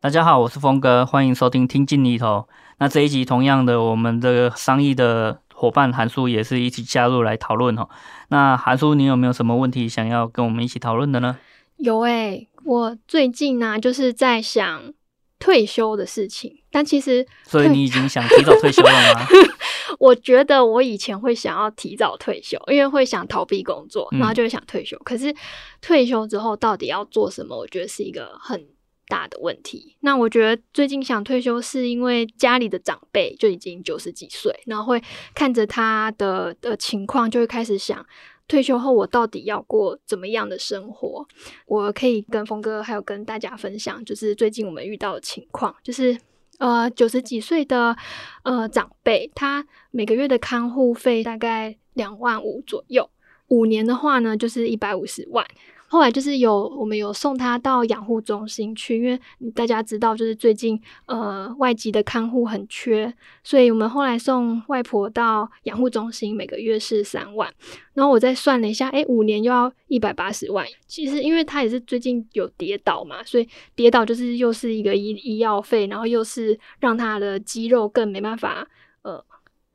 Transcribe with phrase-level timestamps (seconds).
[0.00, 2.46] 大家好，我是峰哥，欢迎收听《听进里头》。
[2.78, 7.88] 那这一集同样的，我们这个商议的伙伴韩叔也是一起加入来讨论哈。
[8.28, 11.36] 那韩叔，你有没有什么问题想要跟我们一起讨论的呢？
[11.78, 14.94] 有诶、欸，我最近呢、啊、就是在想
[15.40, 19.26] 退休的事情，但其实所以你已经想提早退休了吗？
[19.98, 24.96] 我觉得我以前会想要提早退休，因为会想逃避工作，然后就会想退休。
[24.98, 25.34] 嗯、可是
[25.80, 27.58] 退休之后到底要做什么？
[27.58, 28.64] 我觉得是一个很
[29.08, 29.96] 大的问题。
[30.00, 35.02] 那我觉得最近想退休，是因为家里的长辈就已经九十几岁，然后会
[35.34, 38.06] 看着他的的情况，就会开始想，
[38.46, 41.26] 退休后我到底要过怎么样的生活？
[41.66, 46.16] 我可以跟峰哥还有跟大家分享，就是最近我们遇到的情况，就是
[46.58, 47.96] 呃九十几岁的
[48.44, 53.10] 呃长辈，他每个月的看护费大概两万五左右，
[53.48, 55.46] 五年的话呢，就是一百五十万。
[55.88, 59.18] 后来就是有我们有送他到养护中心去，因为
[59.54, 67.52] 大家知道，就是最近呃外籍的看护很缺，所以我们后来送外婆到养护中心，每个月是三万。
[67.94, 70.66] 然后我再算了一下，诶，五年又要一百八十万。
[70.86, 78.68] 其实因为他也是最近有跌倒嘛，所以跌倒就是又是一个医医药费，然后又是让他的肌肉更没办法
[79.02, 79.24] 呃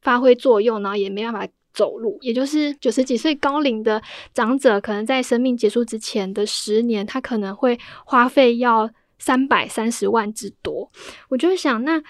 [0.02, 1.48] 发挥作用，然后也没办法。
[1.74, 4.02] 走路，也就是九十几岁高龄的
[4.34, 10.92] 长者，可能在生命结束之前的十年，他可能会花费要三百三十万之多。
[11.30, 12.02] 我就想，那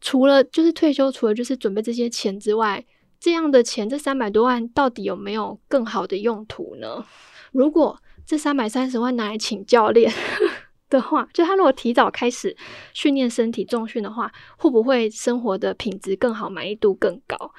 [0.00, 2.84] 除了就是退休，除了就是准备这些钱之外，
[3.20, 7.04] 这样的钱，这三百多万到底有没有更好的用途呢？
[7.52, 10.12] 如果这三百三十万拿来请教练
[10.90, 12.56] 的话，就他如果提早开始
[12.92, 17.52] 训练身体重训的话，会不会生活的品质更好，满意度更高？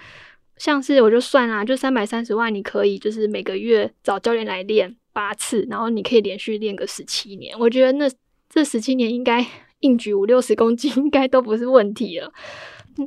[0.57, 7.57] 像是我就算啦，就三百三十万，你可以就是每个月找教练来练八次，然后你可以连续练个十七年。
[7.59, 8.09] 我觉得那
[8.49, 9.45] 这十七年应该
[9.81, 12.31] 硬举五六十公斤应该都不是问题了。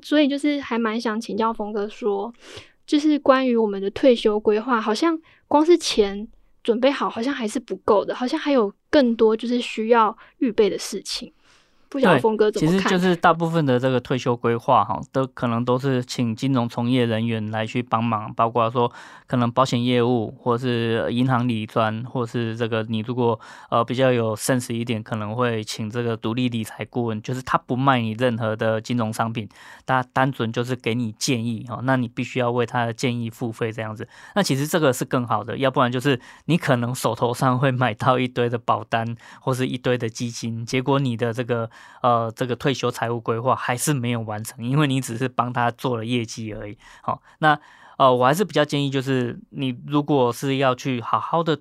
[0.03, 2.33] 所以就是还蛮想请教峰哥说，
[2.87, 6.29] 就是关于我们的退休规划，好像光是钱
[6.63, 11.33] 准备好，好像还是不够的，好像还有更多就是需要预备的事情。
[11.89, 12.81] 不晓得峰哥怎么看？
[12.81, 18.93] 其实就是大部分的这个退休规划哈，都可能都是请金融从业人员来去帮忙，包括说
[19.27, 23.39] 可能保险业务，或是银行理专，或是这个你如果
[23.71, 29.49] 呃比较有 sense 一点，可能会请这个独立理财顾问，就是他不卖你任何的金融商品，
[29.87, 34.07] 他单纯就是给你建议哈，那你必须要为他的建议付费这样子。
[34.35, 41.71] 那其实这个是更好的，要不然就是你可能手头上会买到一堆的保单或是一堆的基金，结果你的这个。
[42.03, 46.79] 呃，这个退休财务规划还是没有完成，因为你只是帮他做了业绩而已。
[47.03, 47.59] 好，那
[47.99, 51.59] 呃，我还是比较建议，就是你如果是要去好好的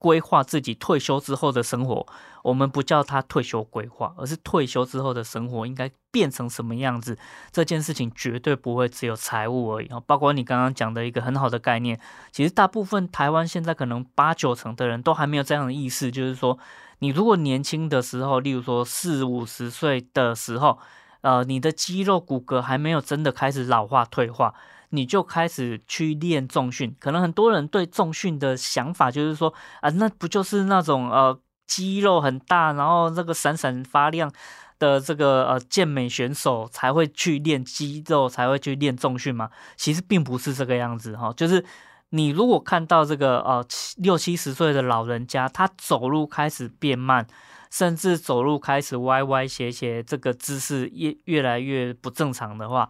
[0.00, 2.06] 规划自己退休之后的生活，
[2.42, 7.16] 我们不叫他退休规划，而是退休之后的生活应该变成什么样子。
[7.52, 10.00] 这件事情绝对不会只有财务而已啊。
[10.00, 12.00] 包括你刚刚讲的一个很好的概念，
[12.32, 16.58] 其实大部分台湾现在可能八九成的人都还没有这样的意识，就是说。
[17.02, 20.78] 你如果年轻的时候，例如说四五十岁的时候，
[21.22, 24.52] 呃，你的肌肉骨骼还没有真的开始老化退化，
[24.90, 26.94] 你就开始去练重训。
[27.00, 31.36] 可能很多人对重训的想法就是说，啊，那不就是那种呃
[31.66, 34.30] 肌肉很大，然后这个闪闪发亮
[34.78, 39.50] 的这个呃健美选手才会去练肌肉，才会去练重训吗？
[39.76, 41.64] 其实并不是这个样子哈，就是。
[42.12, 43.64] 你如果看到这个呃
[43.98, 47.24] 六七十岁的老人家，他走路开始变慢，
[47.70, 52.88] 甚至走路开始歪歪斜斜，这个姿势越越来越不正常的话，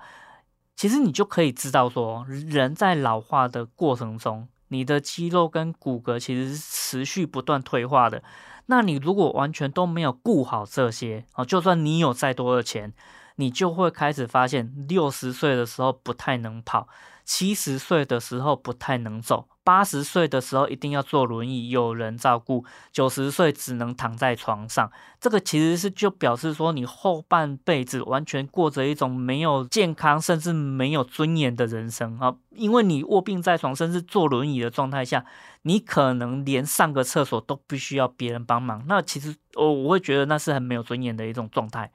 [0.80, 8.22] 其实你就可以知道说，人在老化的过程中，你的肌肉跟骨骼其实是持续不断退化的。
[8.64, 12.94] 那你如果完全都没有顾好这些啊，就算你有再多的钱，
[13.36, 16.88] 你就会开始发现，六十岁的时候不太能跑。
[17.26, 24.90] 七十岁的时候不太能走，八十岁的时候一定要坐轮椅，有人照顾；九十岁只能躺在床上。
[25.20, 32.34] 这个其实是就表示说，你后半辈子完全过着一种没有健康，甚至没有尊严的人生啊！
[32.50, 35.24] 因为你卧病在床，甚至坐轮椅的状态下，
[35.62, 38.82] 你可能连上个厕所都必须要别人帮忙。
[38.88, 41.92] 那其实我我会觉得那是很没有尊严的一种状态。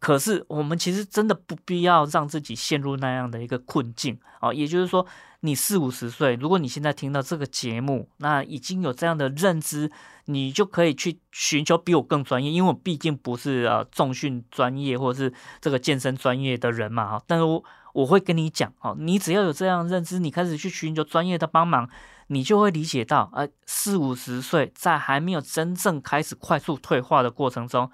[0.00, 4.50] 可是我们其实真的不必要让自己陷入那样的一个困境啊！
[4.50, 5.06] 也就是说，
[5.40, 9.92] 你四五十岁，如果你现在听到这个节目，那已经有这样的认知，
[10.24, 17.22] 你就可以去寻求比我更专业，因为我毕竟不是呃重训专业或者是这个健身专业的人嘛哈。
[17.26, 17.62] 但是我
[17.92, 21.86] 我会跟你讲哦，你只要有这样的认知，你开始去寻求专业的帮忙，
[22.28, 27.90] 你就会理解到，呃，四五十岁在还没有真正开始快速退化的过程中。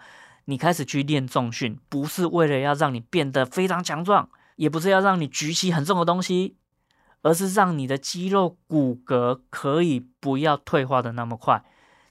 [0.47, 6.57] 你开始去练重训，不是为了要让你变得非常强壮，也不是要让你举起很重的东西，
[7.23, 11.65] 而是让你的肌肉骨骼可以不要退化的那么快。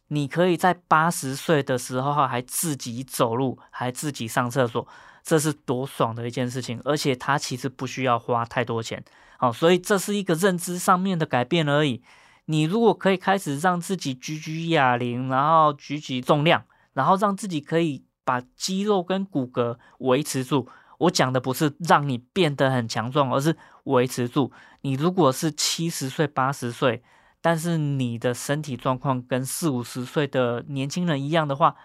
[0.09, 4.85] 你可以在八十岁的时候还自己走路，还自己上厕所，
[5.23, 6.81] 这是多爽的一件事情！
[6.83, 9.01] 而且它其实不需要花太多钱，
[9.37, 12.03] 好，所以这是一个认知上面的改变而已。
[12.47, 18.03] 你如果可以开始让自己举举哑铃，然后举起重量，然后让自己可以。
[18.25, 20.67] 把肌肉跟骨骼维持住，
[20.97, 23.55] 我讲的不是让你变得很强壮，而是
[23.85, 24.51] 维持住。
[24.81, 27.01] 你如果是七十岁、八十岁，
[27.39, 31.75] 但是你的身体状况跟四五十岁的年轻人一样的话，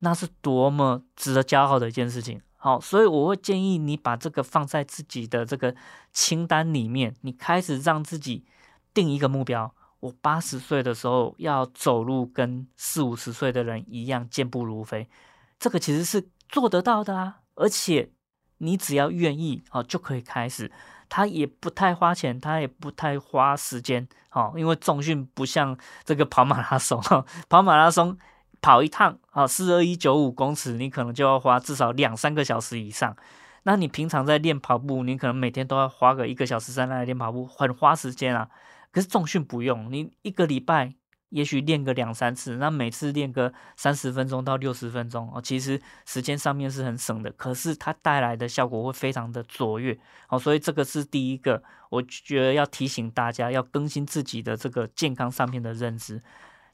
[0.00, 2.40] 那是多么值得骄傲的一件事情。
[2.56, 5.74] 好，所以我会建议你把这个放在自己的这个
[6.12, 8.44] 清单里面，你开始让自己
[8.92, 9.72] 定一个目标。
[10.00, 15.08] 我八十岁的时候要走路跟四五十岁的人一样，健步如飞。
[15.58, 18.10] 这个其实是做得到的啊，而且
[18.58, 20.70] 你只要愿意哦，就可以开始。
[21.08, 27.00] 它也不太花钱，它也不太花时间哦，因为重训不像这个跑马拉松，
[27.48, 28.18] 跑马拉松
[28.60, 33.16] 跑一趟啊，四二一九五公尺，你可能就要花至少两三个小时以上。
[33.62, 38.48] 那你平常在练跑步，你可能每天都要花个一个小时在那里练跑步，很花时间啊。
[38.90, 40.94] 可是重训不用，你一个礼拜。
[41.30, 56.22] 也许练个两三次，那每次练个三十分钟到六十分钟哦，其实时间上面是很省的，可是它带来的效果会非常的卓越哦，所以这个是第一个，我觉得要提醒大家要更新自己的这个健康上面的认知。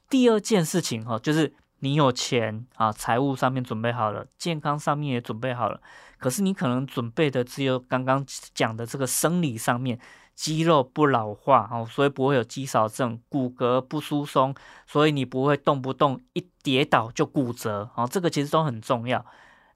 [0.09, 5.81] 第二件事情哈，就是你有钱啊，财务上面准备好了，健康上面也准备好了，
[6.19, 8.23] 可是你可能准备的只有刚刚
[8.53, 9.99] 讲的这个生理上面。
[10.35, 14.53] 肌肉不老化哦，所以不会有肌少症；骨骼不疏松，
[14.87, 18.07] 所以你不会动不动一跌倒就骨折哦。
[18.11, 19.25] 这个其实都很重要。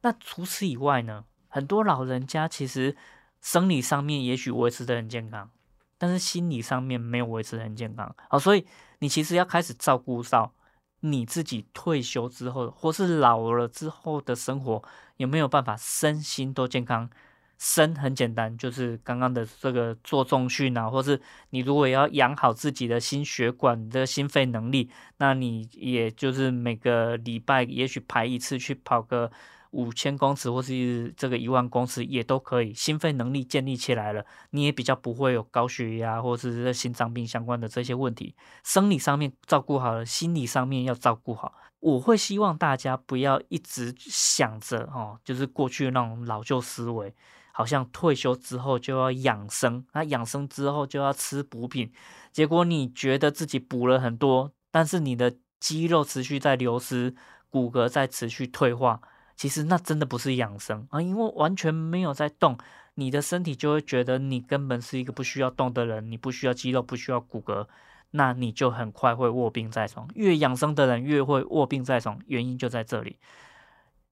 [0.01, 2.95] 那除此以外呢，很多老人家其实
[3.41, 5.49] 生理上面也许维持得很健康，
[5.97, 8.39] 但是心理上面没有维持得很健康哦。
[8.39, 8.65] 所以
[8.99, 10.53] 你其实要开始照顾到
[11.01, 14.83] 你自己退休之后，或是老了之后的生活，
[15.17, 17.09] 有没有办法身心都健康？
[17.57, 21.19] 生很简单，就是刚刚的这个做重训啊，或是
[21.49, 29.31] 你如果要养好自己的心血管的心肺能力，那你也就是每个礼拜也许排一次去跑个
[29.71, 32.73] 五千公尺，或是这个一万公尺也都可以。
[32.73, 38.35] 心肺能力建立起来了，你也比较不会有高血压或者是心脏病相关的这些问题。
[38.63, 41.53] 生理上面照顾好了，心理上面要照顾好。
[41.79, 47.13] 我会希望大家不要一直想着哦，就是过去那种老旧思维。
[47.57, 51.91] 好像退休之后就要养生，那养生之后就要吃补品，
[52.31, 57.15] 结果你觉得自己补了很多，但是你的肌肉持续在流失，
[57.49, 59.01] 骨骼在持续退化，
[59.35, 62.55] 其实那真的不是养生啊，因为完全没有在动，
[62.93, 67.65] 你的身体就会觉得你根本是一个不需要动的人，你不需要肌肉，不需要骨骼，
[68.11, 70.07] 那你就很快会卧病在床。
[70.13, 73.17] 越养生的人越会卧病在床，原因就在这里。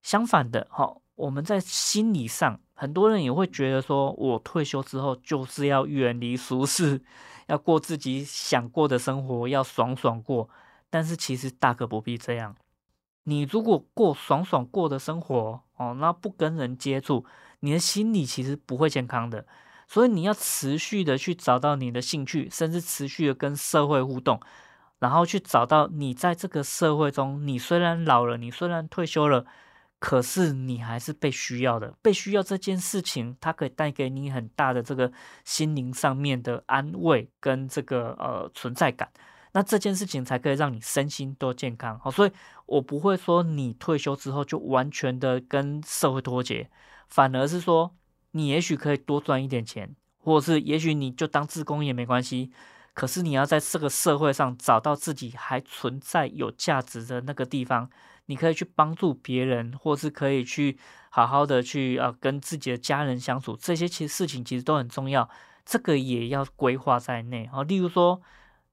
[0.02, 0.98] 相反的，哈。
[1.16, 7.02] 我们在心理上，很多人也会觉得说，我退休之后就是要远离俗世，
[7.48, 10.50] 要过自己想过的生活，要爽爽过。
[10.90, 12.56] 但是其实大可不必这样。
[13.24, 17.26] 你如果过爽爽过的生活，哦，那不跟人接触，
[17.62, 19.46] 你的心理其实不会健康的。
[19.88, 24.40] 所以你要持续的去找到你的兴趣，甚至持续的跟社会互动，
[25.00, 29.46] 然后去找到你在这个社会中，你虽然老了，你虽然退休了。
[30.06, 35.12] 可是你还是被需要的，被需要这件事情，它可以带给你很大的这个
[35.44, 39.10] 心灵上面的安慰跟这个呃存在感。
[39.54, 42.00] 那这件事情才可以让你身心都健康。
[42.00, 42.32] 好，所以
[42.68, 46.70] 我不会说你退休之后就完全的跟社会脱节，
[47.10, 47.96] 反而是说
[48.34, 52.52] 你也许可以多赚一点钱，或者是也许你就当自工也没关系。
[52.94, 57.90] 可是你要在这个社会上找到自己还存在有价值的那个地方，
[58.28, 60.78] 你可以去帮助别人，或是可以去
[61.10, 65.30] 好好的去啊跟自己的家人相处，这些其实事情其实都很重要，
[65.66, 67.64] 这个也要规划在内啊。
[67.64, 68.22] 例如说，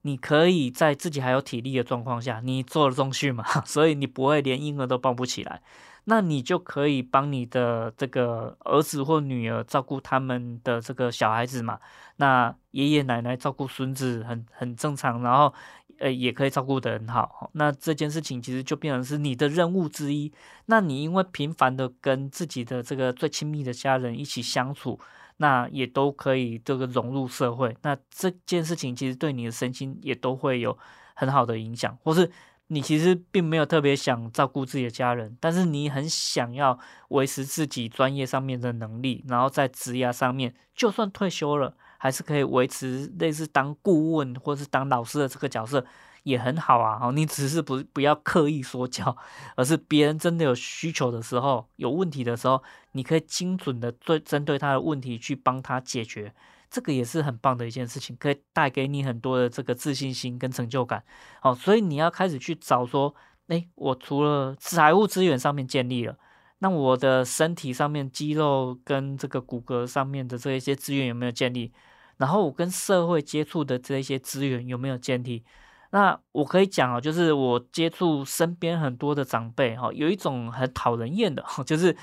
[0.02, 5.62] 你可以在自己还有体力的状况下，你做了重训嘛， 所以你不会连婴儿都抱不起来。
[6.04, 11.78] 那你就可以帮你的这个儿子或女儿照顾他们的这个小孩子嘛。
[12.16, 15.54] 那爷爷奶奶照顾孙子很很正常，然后
[15.98, 17.50] 呃也可以照顾得很好。
[17.54, 20.32] 那这件事情其实就变成是你的任务之一。
[20.66, 24.98] 那你因为频繁的跟自己的这个最亲密的家人一起相处，
[25.36, 27.76] 那也都可以这个融入社会。
[27.82, 30.76] 那这件事情其实对你的身心也都会有
[31.14, 32.30] 很好的影响，或是。
[32.72, 45.84] 你其实并没有特别想照顾自己的家人，但是你很想要维持自己专业上面的能力，然后在职涯上面，就算退休了，还是可以维持类似当顾问或是当老师的这个角色，
[46.22, 46.98] 也很好啊。
[47.02, 49.14] 哦，你只是不不要刻意说教，
[49.54, 52.62] 而是别人真的有需求的时候，有问题的时候，
[52.92, 56.32] 你可以精准的对针对他的问题去帮他解决。
[56.72, 61.04] 这个也是很棒的一件事情，可以带给你很多的这个自信心跟成就感。
[61.42, 63.14] 好，所以你要开始去找说，
[63.48, 66.16] 诶，我除了财务资源上面建立了，
[66.60, 71.70] 那我的身体上面肌肉跟这个骨骼上面的这一些资源有没有建立？
[72.16, 75.44] 然后我跟社会接触的这一些资源有没有建立？
[75.90, 81.94] 那我可以讲哦，就是我接触身边很多的长辈，哈，有一种很讨人厌的， 就是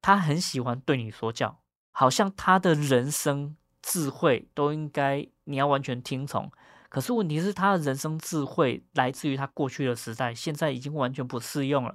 [0.00, 3.56] 他很喜欢对你说教，好像他的人生。
[3.86, 6.50] 智慧都应该你要完全听从，
[6.88, 11.94] 可是问题是他的人生智慧来自于他过去的时代，现在已经完全不适用了。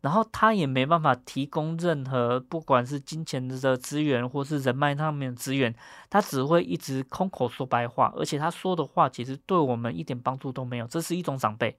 [0.00, 5.74] 然后他也没办法提供任何不管是金钱的资源或是人脉上面的资源，
[6.08, 10.86] 他只会一直空口说白话，而且他说的话其实对我们一点帮助都没有。
[10.86, 11.78] 这是一种长辈，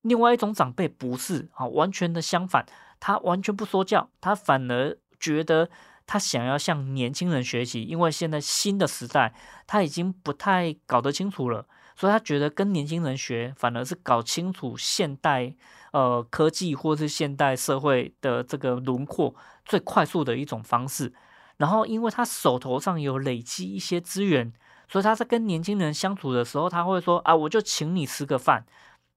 [0.00, 2.64] 另外一种长辈不是啊，完全的相反，
[2.98, 5.68] 他完全不说教，他反而觉得。
[6.08, 9.34] 他想要向年轻人学习，因为现在新的时代
[9.66, 15.54] 他已经不太搞得清楚了，所以他觉得跟年轻人学反而是搞清楚现代
[15.92, 19.34] 呃科技或是现代社会的这个轮廓
[19.66, 21.12] 最快速的一种方式。
[21.58, 24.52] 然后，因为他手头上有累积一些资源，
[24.88, 28.64] 所以他在跟年轻人相处的时候，他会说啊，我就请你吃个饭，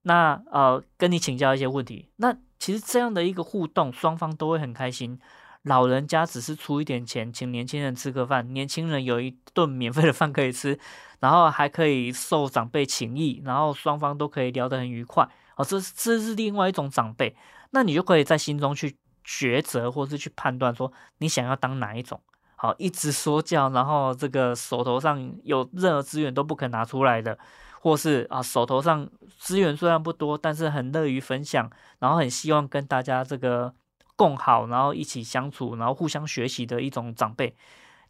[0.01, 2.09] 那呃跟你请教一些问题。
[2.17, 5.17] 那其实这样的一个互动，双方都会很开心。
[5.63, 10.79] 老人家只是出一点钱，请年轻人吃个饭，年轻人有一顿免费的饭可以吃，
[11.19, 15.29] 然后还可以受长辈情谊，然后双方都可以聊得很愉快。
[15.55, 17.35] 哦，这这是另外一种长辈，
[17.69, 22.19] 那你就可以在心中去抉择，或是去判断说你想要当哪一种。
[22.55, 27.37] 好，一直说教，然后这个手头上有任何资源都不肯拿出来的，
[27.81, 33.75] 或是啊手头上资源虽然不多，但是很乐于分享，然后很希望跟大家这个。
[34.21, 37.55] 共好，然后一起相处，然后互相学习的一种长辈，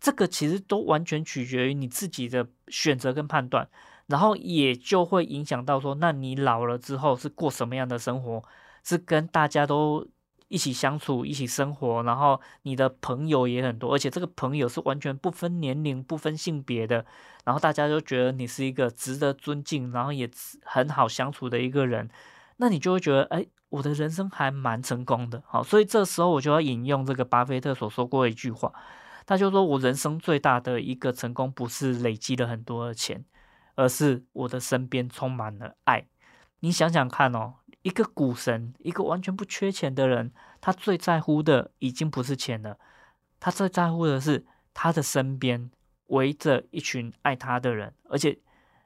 [0.02, 3.66] 这个其实都完全取决于你自己的选择跟判断，
[4.08, 8.44] 然后也就会影响到说，那你老了之后是过什么样的生活？
[8.84, 10.06] 是跟大家都
[10.50, 17.06] 一起相处、一起生活，然后你的朋友也很多，而且这个朋友是完全不分年龄、不分性别的，
[17.46, 20.30] 然后大家都觉得你是一个值得尊敬，然后也
[20.66, 22.10] 很好相处的一个人，
[22.62, 23.46] 那你就会觉得，哎。
[23.72, 28.70] 我的人生还蛮成功的，好，所以这时候我就要引用这个巴菲特所说过的一句话，
[29.26, 33.24] 他就说我人生最大的一个成功不是累积了很多的钱，
[33.76, 36.06] 而是我的身边充满了爱。
[36.60, 37.54] 你想想看哦，
[37.84, 42.78] 一个股神，一个完全不缺钱的人，他最在乎的已经不是钱了，
[43.40, 45.72] 他最在乎的是他的身边
[46.08, 48.38] 围着一群爱他的人，而且。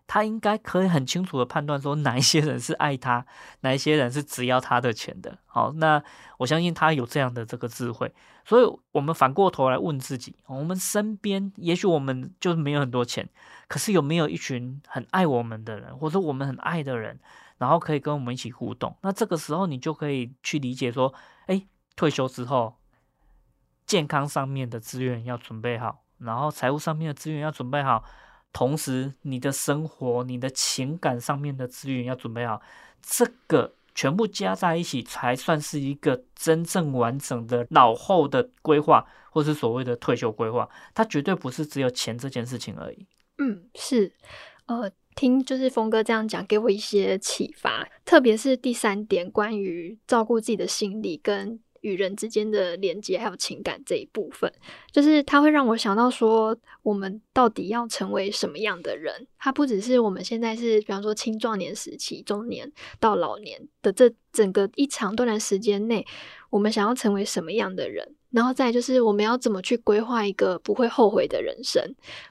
[0.08, 3.26] 他应该可以很清楚的判断说哪一些人是爱他，
[3.62, 5.38] 哪一些人是只要他的钱的。
[5.46, 6.02] 好，那
[6.38, 8.14] 我相信他有这样的这个智慧。
[8.46, 13.28] 所以，我们反过头来问自己：我们身边也许我们就没有很多钱，
[13.68, 17.20] 可是有没有一群很爱我们的人，或者我们很爱的人，
[17.58, 18.96] 然后可以跟我们一起互动？
[19.02, 21.12] 那这个时候，你就可以去理解说：
[21.48, 22.76] 诶，退休之后，
[23.88, 28.04] 健康上面的资源要准备好，然后财务上面的资源要准备好。
[28.56, 32.62] 同时，你的生活、你的情感上面的资源要准备好，
[33.02, 40.70] 这个全部加在一起，才算是一个真正完整的老后的规划，或是所谓的退休规划。
[40.94, 43.06] 它绝对不是只有钱这件事情而已。
[43.40, 44.10] 嗯，是，
[44.68, 51.60] 呃，听就是峰哥这样讲，给我一些启发，特别是第三点，关于照顾自己的心理跟。
[51.86, 54.51] 与人之间的连接还有情感这一部分，
[54.92, 59.27] 就是它会让我想到说，我们到底要成为什么样的人？
[59.38, 66.04] 它不只是我们现在是，比方说青壮年时期、中年到老年的这整个一长段的时间内，
[66.50, 68.15] 我们想要成为什么样的人？
[68.32, 71.84] 然后再就是我们要怎么去规划一个不会后悔的人生？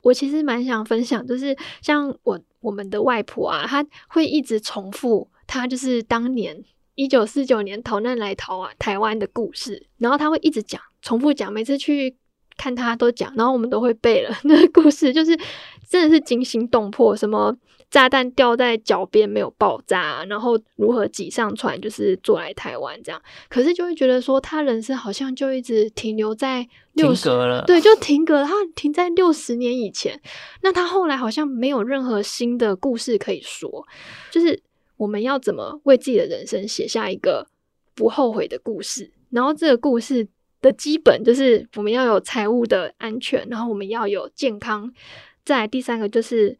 [0.02, 6.64] 我其实蛮想分享，就是像我我们的外婆啊，她会一直重复，她就是当年。
[6.94, 12.14] 一九四九年逃难来逃啊台湾的故事，然后他会一直讲，重复讲，每次去
[12.56, 15.36] 看他都讲，然后我们都会背了 那个故事，就是
[15.88, 17.16] 真的是惊心动魄。
[17.16, 17.56] 什么
[17.90, 23.20] 炸弹掉在脚边没有爆炸，然后如何挤上船，就是坐来台湾这样。
[23.48, 27.24] 可是就会觉得说，他人生好像就一直停留在六十，
[27.66, 30.20] 对，就停格了，他停在六十年以前。
[30.62, 33.84] 那他后来好像没有任何新的故事可以说，
[34.30, 34.62] 就是。
[34.96, 37.48] 我们要怎么为自己的人生写下一个
[37.94, 39.10] 不后悔的故事？
[39.30, 40.26] 然后这个故事
[40.60, 44.92] 的基本就是我们要有财务的安全，然后我们要有健康。
[45.44, 46.56] 再第三个就是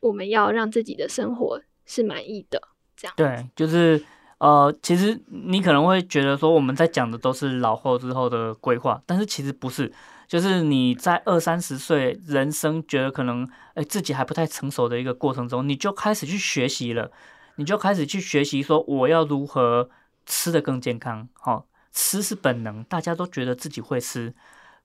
[0.00, 2.62] 我们要让自己的生活是满意的。
[2.96, 4.00] 这样对，就是
[4.38, 9.92] 呃，其实你可能会觉得说我们在讲的都是老后之后的规划，但是其实不是，
[10.28, 17.10] 就是你在二三十岁人生觉得可能哎自己还不太成熟的一个过程中，你就开始去学习了。
[17.56, 19.90] 你就开始去学习，说我要如何
[20.24, 21.28] 吃得更健康。
[21.34, 24.34] 好，吃是本能，大家都觉得自己会吃，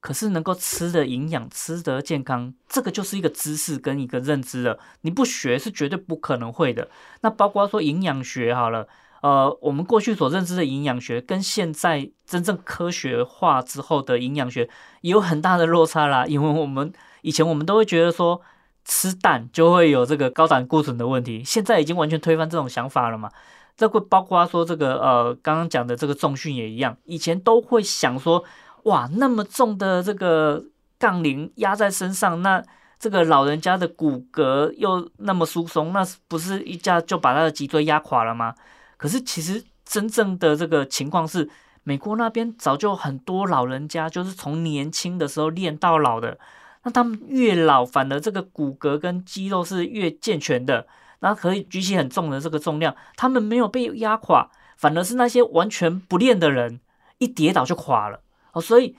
[0.01, 4.77] 可是能够吃的营养、吃得健康，这个就是一个知识跟一个认知了。
[5.01, 6.89] 你不学是绝对不可能会的。
[7.21, 8.87] 那包括说营养学好了，
[9.21, 14.69] 呃，我们过去所认知的营养学，跟现在真正科学化之后的营养学
[15.01, 16.25] 也有很大的落差啦。
[16.25, 18.41] 因为我们以前我们都会觉得说。
[18.87, 23.29] 吃蛋就会有这个高胆固醇的问题，现在已经完全推翻这种想法了嘛？
[23.75, 28.43] 这会包括说这个呃，刚刚讲的这个重训也一样，以前都会想说，
[28.83, 30.63] 哇，那么重的这个
[30.97, 32.63] 杠铃压在身上，那
[32.97, 38.55] 这个老人家的骨骼又那么疏松，那不是一下就把他的脊椎压垮了吗？
[38.95, 41.47] 可是其实真正的这个情况是，
[41.83, 46.39] 美国那边早就很多老人家就是从年轻的时候练到老的。
[46.87, 50.87] 那他们越老，反而这个骨骼跟肌肉是越健全的，
[51.19, 56.79] 然后可以举起很重的这个重量，他们没有被压垮，反而是那些完全不练的人，
[57.17, 58.21] 一跌倒就垮了。
[58.53, 58.95] 哦，所以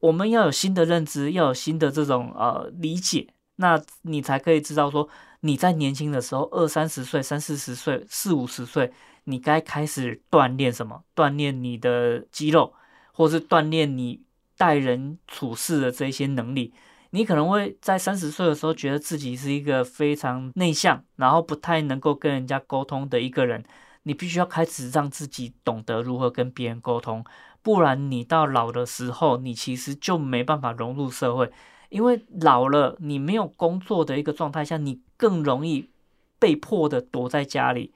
[0.00, 5.08] 我们要有新的认知，要有新的这种呃理解，那你才可以知道说，
[5.40, 8.92] 你在年轻的时候，二三十岁、三四十岁、四五十岁，
[9.24, 11.02] 你该开始锻炼什么？
[11.16, 12.74] 锻炼你的肌肉，
[13.14, 14.20] 或是锻炼你
[14.58, 16.74] 待人处事的这些能力。
[17.14, 23.62] 你可能会在三十岁的时候觉得自己是一个非常内向，然后不太能够跟人家沟通的一个人。
[24.04, 27.24] 你必须要开始让自己懂得如何跟别人沟通，
[27.62, 31.52] 不然你到老的时候，你其实就没办法融入社会。
[31.90, 35.90] 因为老了，你没有工作的一个状态下，你更容易
[36.38, 37.92] 被迫的躲在家里。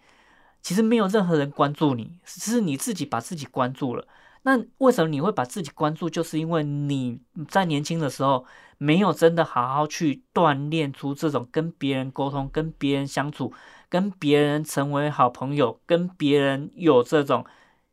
[0.60, 4.06] 其实没有任何人关注你，只是你自己把自己关注了。
[4.42, 6.08] 那为什么你会把自己关注？
[6.10, 8.44] 就是因为你在年轻的时候
[8.78, 13.52] 没有真的好好去锻炼出这种跟别人沟通、跟别人相处、
[13.88, 17.44] 跟别人成为好朋友、跟别人有这种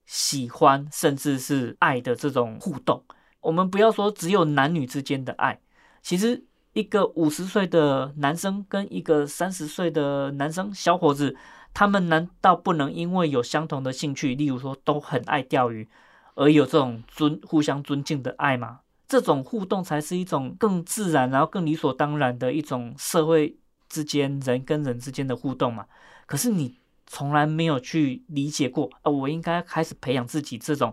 [0.06, 3.04] 喜欢甚至是爱的这种互动。
[3.42, 5.60] 我们不要说只有男女之间的爱，
[6.02, 6.44] 其实
[6.74, 11.36] 一个五十岁的男生跟一个三十岁的男生小伙子，
[11.74, 15.88] 他们难道不能因为有相同的兴趣，例如说都很爱钓鱼？
[16.36, 18.80] 而有这种尊互相尊敬的爱吗，
[19.14, 23.56] 这种互动才是一种更自然，然后更理所当然的一种社会
[23.88, 25.86] 之间人跟人之间的互动嘛。
[26.26, 30.92] 可是你从来没有去理解过，啊，我应该开始培养自己这种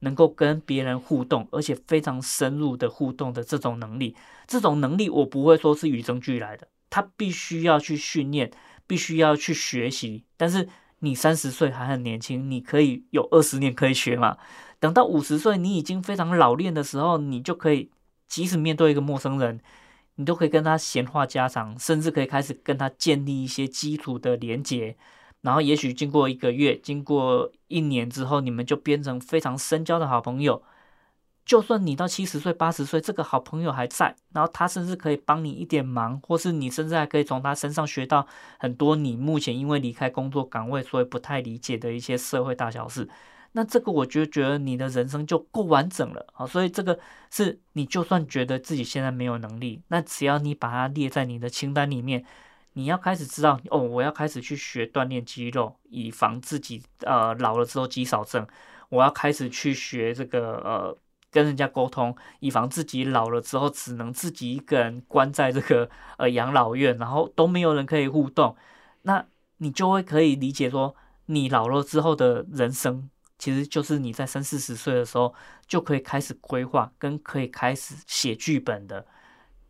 [0.00, 4.14] 能够跟别人互动，而且非常深入的互动的这种能力。
[4.46, 8.50] 这种能力我不会说是与生俱来的，他必须要去训练，
[8.86, 10.24] 必须要去学习。
[10.36, 14.36] 但是你三十岁还很年轻，你可以有二十年可以学嘛。
[14.82, 17.88] 等到五十岁，你已经非常老练的时候，你就可以，
[18.26, 19.60] 即使面对一个陌生人，
[20.16, 24.96] 你都可以跟他闲话家常，甚至可以开始跟他建立一些基础的连接。
[25.42, 30.60] 然后，也许经过一个月，经过一年之后，你们就变成非常深交的好朋友。
[31.46, 38.26] 就算你到七十岁、八十岁，这个好朋友还在，然后他甚至可以帮你一点忙，或是你甚至还可以从他身上学到
[38.58, 43.08] 很多你目前因为离开工作岗位，所以不太理解的一些社会大小事。
[43.52, 46.98] 那这个我就觉得你的人生就够完整了啊，所以这个
[47.30, 52.24] 是你就算觉得自己现在没有能力，那只要你把它列在你的清单里面，
[52.72, 58.46] 你要开始知道哦，我要开始去学锻炼肌肉，以防自己呃老了之后肌少症。
[58.88, 60.96] 我要开始去学这个呃
[61.30, 65.88] 跟人家沟通，以防自己老了之后只能自己一个人关在这个
[66.18, 68.54] 呃养老院，然后都没有人可以互动，
[69.02, 69.24] 那
[69.58, 70.94] 你就会可以理解说，
[71.26, 73.08] 你老了之后的人生，
[73.42, 75.34] 其实就是你在三四十岁的时候
[75.66, 79.04] 就可以开始规划，跟可以开始写剧本的。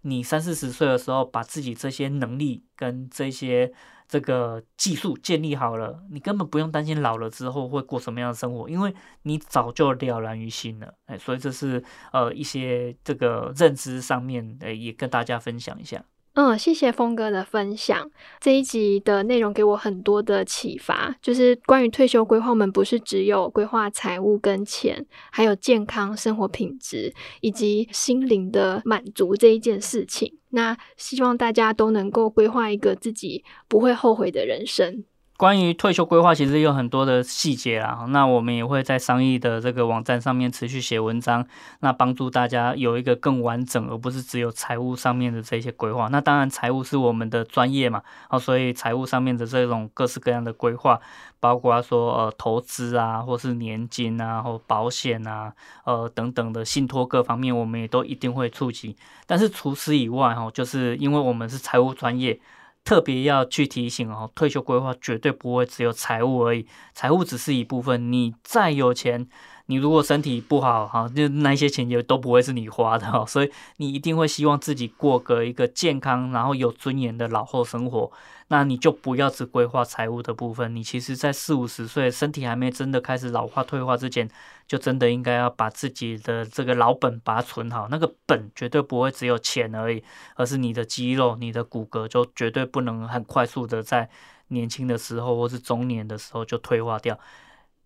[0.02, 3.72] 你三四十岁的时候，把自己这些能力跟这些
[4.06, 10.92] 这个技术建立好了，你根本不用担心老了之后会过什么样的生活，因为你早就了然于心了。
[11.06, 11.82] 哎，所以这是
[12.12, 16.04] 呃一些这个认知上面，呃，也跟大家分享一下。
[16.34, 18.10] 嗯，谢谢峰哥的分享。
[18.40, 30.38] 这一集的内容给我很多的启发，就是关于退休规划，我们不是只有规划财务跟钱，还有健康生活品质以及心灵的满足这一件事情。
[30.50, 35.04] 那希望大家都能够规划一个自己不会后悔的人生。
[35.42, 38.04] 关于退休规划，其实有很多的细节啦。
[38.10, 41.44] 那我们也会在商议的这个网站上面持续写文章，
[41.80, 46.06] 那帮助大家有一个更完整，而不是只有财务上面的这些规划。
[46.12, 51.00] 那当然，财务是我们的专业嘛，啊，所以财务上面的这种各式各样的规划，
[51.40, 55.52] 包括说呃投资啊，或是年金啊，或保险啊，
[55.82, 58.96] 呃等等的信托各方面，我们也都一定会触及。
[59.26, 62.38] 但是除此以外，哈，就是因为我们是财务专业。
[62.84, 68.12] 特别要去提醒哦，退休规划绝对不会只有财务而已，财务只是一部分。
[68.12, 69.28] 你再有钱，
[69.66, 73.24] 你如果身体不好哈，就那些钱也都不会是你花的哦。
[73.26, 78.10] 所以你一定会希望自己过个一个健康，然后有尊严的老后生活。
[78.48, 84.28] 那你就不要只规划财务的部分，你其实，在四五十岁，身体还没真的开始老化退化之前，
[84.66, 87.88] 就真的应该要把自己的这个老本把它存好。
[87.90, 94.10] 那个本绝对不会只有钱而已，而是你的肌肉、你的骨骼，就绝对不能很快速的在
[94.48, 97.18] 年轻的时候或是中年的时候就退化掉。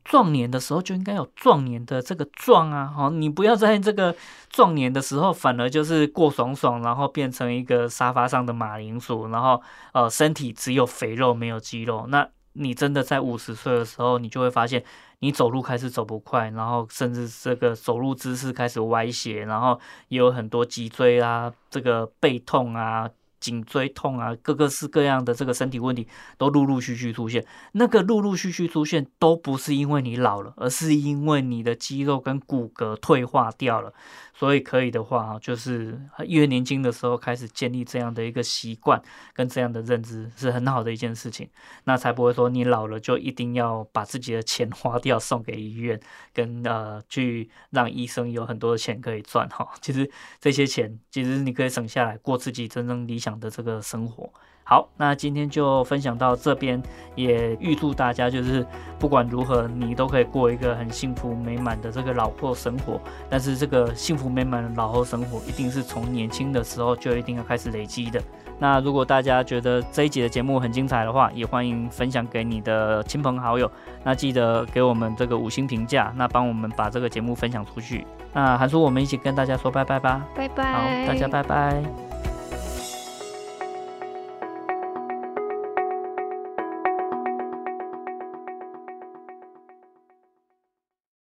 [0.08, 4.14] 壮年的时候就应该有壮年的这个壮啊，好，你不要在这个
[4.48, 9.60] 壮年的时候反而就是过爽爽，然后变成一个沙发上的马铃薯，然后
[9.92, 14.82] 呃身体只有肥肉没有肌肉，那你真的在五十岁的时候，你就会发现
[15.18, 23.10] 你走路开始走不快，然后甚至这个走路姿势开始歪斜，然后也有很多脊椎啊，这个背痛啊。
[23.46, 27.46] 颈椎痛啊，各个式各样的这个身体问题都陆陆续续出现。
[27.72, 33.92] 那个陆陆续续出现，都不是因为你老了，而是因为你的肌肉跟骨骼退化掉了。
[34.38, 39.00] 所以可以的话，就是越年轻的时候开始建立这样的一个习惯
[39.32, 41.48] 跟这样的认知，是很好的一件事情。
[41.84, 45.98] 那才不会说你老了就一定要把自己的钱 花掉，送给医院，
[46.34, 49.66] 跟呃去让医生有很多的钱可以赚哈。
[49.80, 54.30] 其实这些钱，其实你可以省下来过自己真正理想的这个生活。
[54.68, 56.82] 好，那今天就分享到这边，
[57.14, 58.66] 也预祝大家就是
[58.98, 63.00] 不管如何，你都可以过一个很幸福美满的这个老后生活。
[63.30, 68.20] 但是这个幸福美满的老后生活，一定是从年轻的时候就一定要开始累积的。
[68.58, 73.70] 那如果大家觉得这一集的节目很精彩的话，也欢迎分享给你的亲朋好友。
[74.02, 78.04] 那记得给我们这个五星评价，那帮我们把这个节目分享出去。
[78.32, 82.05] 那韩叔，我们一起跟大家说拜拜吧，拜拜，好，大家拜拜。